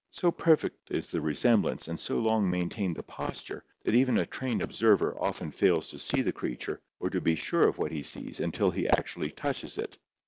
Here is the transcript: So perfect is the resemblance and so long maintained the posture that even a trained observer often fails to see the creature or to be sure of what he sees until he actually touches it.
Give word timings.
So 0.09 0.31
perfect 0.31 0.89
is 0.89 1.11
the 1.11 1.21
resemblance 1.21 1.87
and 1.87 1.99
so 1.99 2.17
long 2.17 2.49
maintained 2.49 2.95
the 2.95 3.03
posture 3.03 3.63
that 3.83 3.93
even 3.93 4.17
a 4.17 4.25
trained 4.25 4.63
observer 4.63 5.15
often 5.19 5.51
fails 5.51 5.89
to 5.89 5.99
see 5.99 6.23
the 6.23 6.33
creature 6.33 6.81
or 6.99 7.11
to 7.11 7.21
be 7.21 7.35
sure 7.35 7.67
of 7.67 7.77
what 7.77 7.91
he 7.91 8.01
sees 8.01 8.39
until 8.39 8.71
he 8.71 8.87
actually 8.89 9.29
touches 9.29 9.77
it. 9.77 9.99